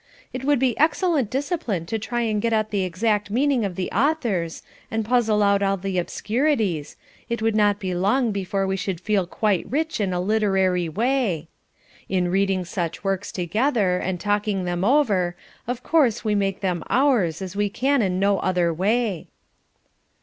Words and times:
It 0.33 0.43
would 0.43 0.57
be 0.57 0.75
excellent 0.79 1.29
discipline 1.29 1.85
to 1.85 1.99
try 1.99 2.21
and 2.21 2.41
get 2.41 2.51
at 2.53 2.71
the 2.71 2.83
exact 2.83 3.29
meaning 3.29 3.63
of 3.63 3.75
the 3.75 3.91
authors, 3.91 4.63
and 4.89 5.05
puzzle 5.05 5.43
out 5.43 5.61
all 5.61 5.77
the 5.77 5.99
obscurities, 5.99 6.95
it 7.29 7.39
would 7.43 7.53
not 7.55 7.77
be 7.79 7.93
long 7.93 8.31
before 8.31 8.65
we 8.65 8.77
should 8.77 8.99
feel 8.99 9.27
quite 9.27 9.69
rich 9.69 10.01
in 10.01 10.11
a 10.11 10.19
literary 10.19 10.89
way. 10.89 11.49
In 12.09 12.31
reading 12.31 12.65
such 12.65 13.03
works 13.03 13.31
together, 13.31 13.99
and 13.99 14.19
talking 14.19 14.63
them 14.63 14.83
over, 14.83 15.35
of 15.67 15.83
course 15.83 16.25
we 16.25 16.33
make 16.33 16.61
them 16.61 16.83
ours 16.89 17.39
as 17.39 17.55
we 17.55 17.69
can 17.69 18.01
in 18.01 18.19
no 18.19 18.39
other 18.39 18.73
way." 18.73 19.27